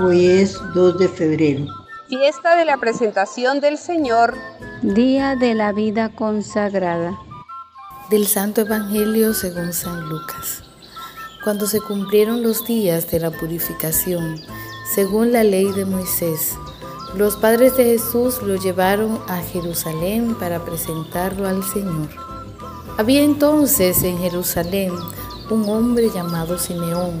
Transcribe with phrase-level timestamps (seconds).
[0.00, 1.66] Hoy es 2 de febrero.
[2.08, 4.34] Fiesta de la presentación del Señor.
[4.82, 7.18] Día de la vida consagrada.
[8.10, 10.62] Del Santo Evangelio según San Lucas.
[11.44, 14.40] Cuando se cumplieron los días de la purificación,
[14.94, 16.56] según la ley de Moisés,
[17.16, 22.08] los padres de Jesús lo llevaron a Jerusalén para presentarlo al Señor.
[22.98, 24.92] Había entonces en Jerusalén
[25.50, 27.20] un hombre llamado Simeón,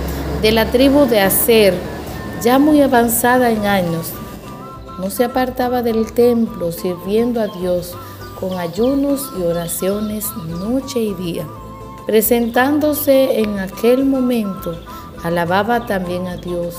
[0.41, 1.73] de la tribu de Aser,
[2.41, 4.11] ya muy avanzada en años.
[4.99, 7.95] No se apartaba del templo sirviendo a Dios
[8.39, 11.47] con ayunos y oraciones noche y día.
[12.07, 14.75] Presentándose en aquel momento,
[15.23, 16.75] alababa también a Dios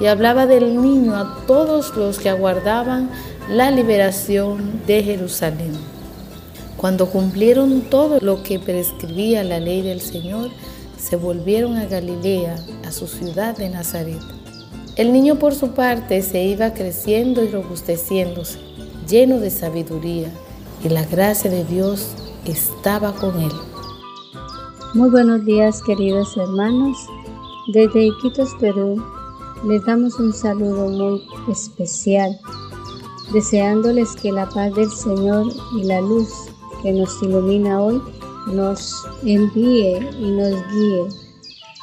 [0.00, 3.10] y hablaba del niño a todos los que aguardaban
[3.48, 5.72] la liberación de Jerusalén.
[6.76, 10.50] Cuando cumplieron todo lo que prescribía la ley del Señor,
[11.04, 14.22] se volvieron a Galilea, a su ciudad de Nazaret.
[14.96, 18.58] El niño por su parte se iba creciendo y robusteciéndose,
[19.06, 20.32] lleno de sabiduría,
[20.82, 22.08] y la gracia de Dios
[22.46, 23.52] estaba con él.
[24.94, 26.96] Muy buenos días queridos hermanos.
[27.74, 29.04] Desde Iquitos, Perú,
[29.66, 32.38] les damos un saludo muy especial,
[33.30, 36.30] deseándoles que la paz del Señor y la luz
[36.82, 38.00] que nos ilumina hoy
[38.46, 41.08] nos envíe y nos guíe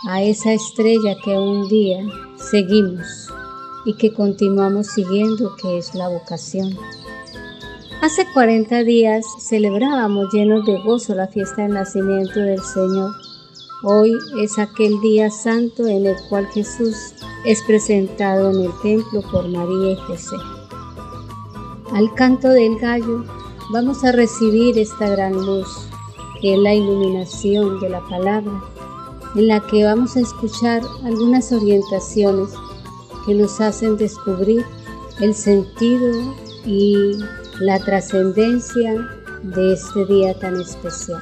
[0.08, 2.04] a esa estrella que un día
[2.38, 3.28] seguimos
[3.86, 6.78] y que continuamos siguiendo, que es la vocación.
[8.02, 13.12] Hace 40 días celebrábamos llenos de gozo la fiesta del nacimiento del Señor.
[13.84, 16.96] Hoy es aquel día santo en el cual Jesús
[17.46, 20.36] es presentado en el templo por María y José.
[21.94, 23.24] Al canto del gallo
[23.72, 25.68] vamos a recibir esta gran luz,
[26.42, 28.52] que es la iluminación de la palabra,
[29.36, 32.50] en la que vamos a escuchar algunas orientaciones
[33.26, 34.66] que nos hacen descubrir
[35.20, 36.36] el sentido
[36.66, 37.18] y
[37.60, 39.08] la trascendencia
[39.44, 41.22] de este día tan especial.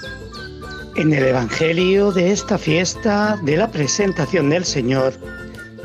[0.96, 5.14] En el Evangelio de esta fiesta de la presentación del Señor,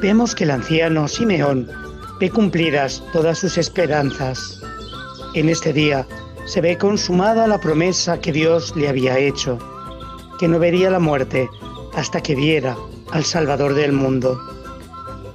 [0.00, 1.68] vemos que el anciano Simeón
[2.20, 4.60] ve cumplidas todas sus esperanzas.
[5.34, 6.06] En este día
[6.46, 9.58] se ve consumada la promesa que Dios le había hecho,
[10.38, 11.48] que no vería la muerte
[11.94, 12.76] hasta que viera
[13.12, 14.40] al Salvador del mundo.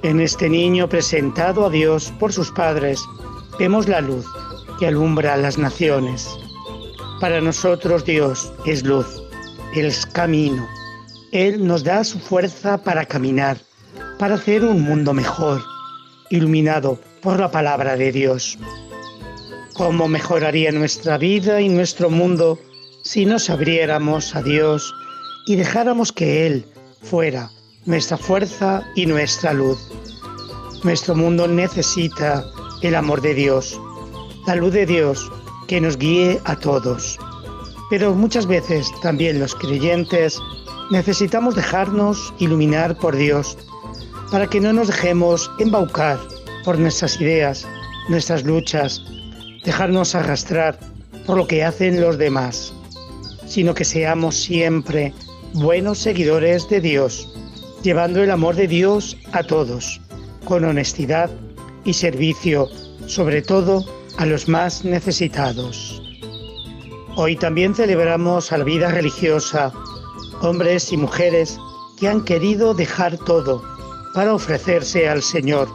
[0.02, 3.02] En este niño presentado a Dios por sus padres,
[3.58, 4.26] vemos la luz
[4.78, 6.28] que alumbra a las naciones.
[7.20, 9.22] Para nosotros Dios es luz
[9.74, 10.66] el camino.
[11.32, 13.58] Él nos da su fuerza para caminar,
[14.18, 15.62] para hacer un mundo mejor,
[16.28, 18.58] iluminado por la palabra de Dios.
[19.80, 22.58] ¿Cómo mejoraría nuestra vida y nuestro mundo
[23.02, 24.94] si nos abriéramos a Dios
[25.46, 26.66] y dejáramos que Él
[27.00, 27.50] fuera
[27.86, 29.78] nuestra fuerza y nuestra luz?
[30.84, 32.44] Nuestro mundo necesita
[32.82, 33.80] el amor de Dios,
[34.46, 35.32] la luz de Dios
[35.66, 37.18] que nos guíe a todos.
[37.88, 40.38] Pero muchas veces también los creyentes
[40.90, 43.56] necesitamos dejarnos iluminar por Dios
[44.30, 46.20] para que no nos dejemos embaucar
[46.66, 47.66] por nuestras ideas,
[48.10, 49.02] nuestras luchas,
[49.70, 50.76] dejarnos arrastrar
[51.26, 52.74] por lo que hacen los demás,
[53.46, 55.14] sino que seamos siempre
[55.52, 57.32] buenos seguidores de Dios,
[57.84, 60.00] llevando el amor de Dios a todos,
[60.44, 61.30] con honestidad
[61.84, 62.66] y servicio,
[63.06, 63.84] sobre todo
[64.18, 66.02] a los más necesitados.
[67.14, 69.72] Hoy también celebramos a la vida religiosa,
[70.42, 71.60] hombres y mujeres
[71.96, 73.62] que han querido dejar todo
[74.16, 75.68] para ofrecerse al Señor,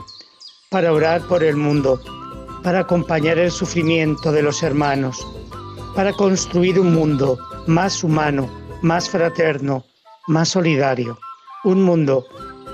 [0.69, 2.01] para orar por el mundo,
[2.65, 5.23] para acompañar el sufrimiento de los hermanos,
[5.95, 8.49] para construir un mundo más humano,
[8.81, 9.85] más fraterno,
[10.25, 11.19] más solidario,
[11.63, 12.25] un mundo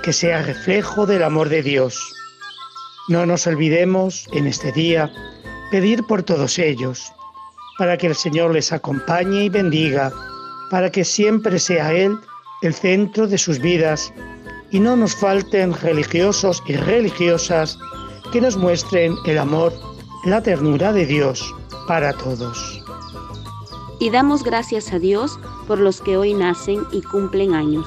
[0.02, 2.10] que sea reflejo del amor de Dios.
[3.08, 5.12] No nos olvidemos en este día
[5.70, 7.12] pedir por todos ellos,
[7.76, 10.10] para que el Señor les acompañe y bendiga,
[10.70, 12.16] para que siempre sea Él
[12.62, 14.10] el centro de sus vidas
[14.70, 17.78] y no nos falten religiosos y religiosas
[18.32, 19.74] que nos muestren el amor,
[20.24, 21.54] la ternura de Dios
[21.86, 22.82] para todos.
[24.00, 25.38] Y damos gracias a Dios
[25.68, 27.86] por los que hoy nacen y cumplen años.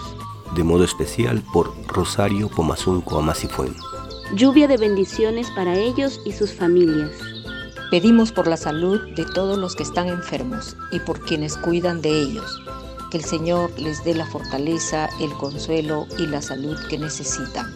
[0.56, 3.76] De modo especial por Rosario Pomazunco Amasifuen.
[4.36, 7.12] Lluvia de bendiciones para ellos y sus familias.
[7.90, 12.22] Pedimos por la salud de todos los que están enfermos y por quienes cuidan de
[12.22, 12.62] ellos.
[13.10, 17.74] Que el Señor les dé la fortaleza, el consuelo y la salud que necesitan.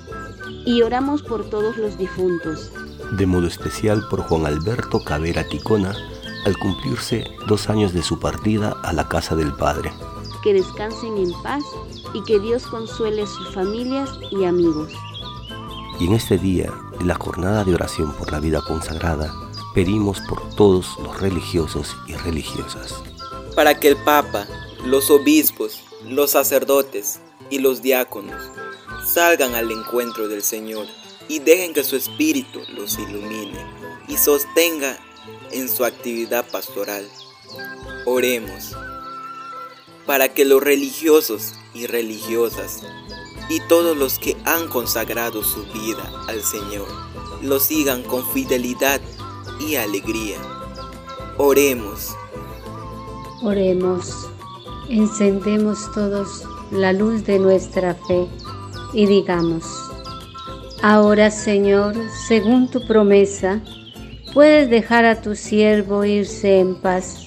[0.66, 2.72] Y oramos por todos los difuntos.
[3.12, 5.96] De modo especial por Juan Alberto Cabera Ticona,
[6.46, 9.92] al cumplirse dos años de su partida a la casa del Padre.
[10.44, 11.64] Que descansen en paz
[12.14, 14.94] y que Dios consuele sus familias y amigos.
[16.00, 19.34] Y en este día de la jornada de oración por la vida consagrada,
[19.74, 23.02] pedimos por todos los religiosos y religiosas.
[23.56, 24.48] Para que el Papa,
[24.86, 27.20] los obispos, los sacerdotes
[27.50, 28.42] y los diáconos
[29.14, 30.86] salgan al encuentro del Señor
[31.28, 33.66] y dejen que su Espíritu los ilumine
[34.08, 34.98] y sostenga
[35.52, 37.08] en su actividad pastoral.
[38.06, 38.76] Oremos
[40.06, 42.82] para que los religiosos y religiosas
[43.50, 46.88] y todos los que han consagrado su vida al Señor
[47.42, 49.02] lo sigan con fidelidad
[49.60, 50.38] y alegría.
[51.38, 52.16] Oremos.
[53.42, 54.28] Oremos.
[54.90, 58.28] Encendemos todos la luz de nuestra fe
[58.94, 59.66] y digamos,
[60.82, 61.96] ahora Señor,
[62.28, 63.62] según tu promesa,
[64.34, 67.26] puedes dejar a tu siervo irse en paz,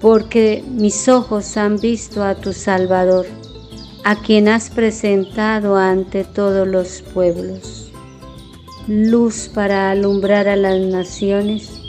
[0.00, 3.26] porque mis ojos han visto a tu Salvador,
[4.04, 7.90] a quien has presentado ante todos los pueblos,
[8.86, 11.80] luz para alumbrar a las naciones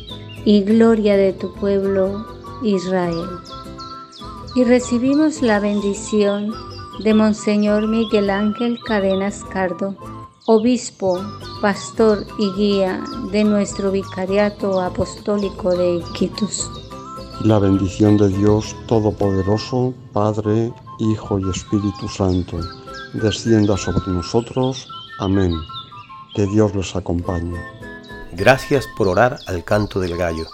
[0.45, 2.25] y gloria de tu pueblo
[2.63, 3.27] Israel.
[4.55, 6.53] Y recibimos la bendición
[6.99, 9.95] de Monseñor Miguel Ángel Cadenas Cardo,
[10.45, 11.19] obispo,
[11.61, 16.69] pastor y guía de nuestro Vicariato Apostólico de Iquitos.
[17.41, 22.59] La bendición de Dios Todopoderoso, Padre, Hijo y Espíritu Santo,
[23.13, 24.87] descienda sobre nosotros.
[25.19, 25.51] Amén.
[26.33, 27.59] Que Dios los acompañe.
[28.33, 30.45] Gracias por orar al canto del gallo.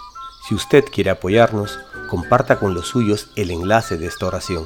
[0.47, 1.79] Si usted quiere apoyarnos,
[2.09, 4.65] comparta con los suyos el enlace de esta oración.